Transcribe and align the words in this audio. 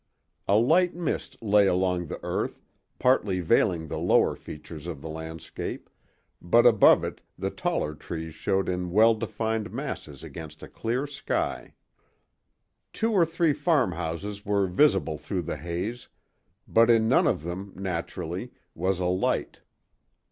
A 0.47 0.55
light 0.55 0.95
mist 0.95 1.37
lay 1.43 1.67
along 1.67 2.07
the 2.07 2.19
earth, 2.23 2.59
partly 2.97 3.39
veiling 3.39 3.87
the 3.87 3.99
lower 3.99 4.35
features 4.35 4.87
of 4.87 4.99
the 4.99 5.07
landscape, 5.07 5.91
but 6.41 6.65
above 6.65 7.03
it 7.03 7.21
the 7.37 7.51
taller 7.51 7.93
trees 7.93 8.33
showed 8.33 8.67
in 8.67 8.89
well 8.89 9.13
defined 9.13 9.71
masses 9.71 10.23
against 10.23 10.63
a 10.63 10.67
clear 10.67 11.05
sky. 11.05 11.75
Two 12.91 13.11
or 13.13 13.27
three 13.27 13.53
farmhouses 13.53 14.43
were 14.43 14.65
visible 14.65 15.19
through 15.19 15.43
the 15.43 15.57
haze, 15.57 16.07
but 16.67 16.89
in 16.89 17.07
none 17.07 17.27
of 17.27 17.43
them, 17.43 17.71
naturally, 17.75 18.51
was 18.73 18.97
a 18.97 19.05
light. 19.05 19.59